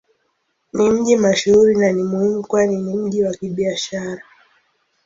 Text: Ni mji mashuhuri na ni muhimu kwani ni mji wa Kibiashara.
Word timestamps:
Ni 0.73 0.89
mji 0.91 1.15
mashuhuri 1.15 1.75
na 1.75 1.91
ni 1.91 2.03
muhimu 2.03 2.41
kwani 2.43 2.75
ni 2.77 2.95
mji 2.97 3.23
wa 3.23 3.33
Kibiashara. 3.33 4.23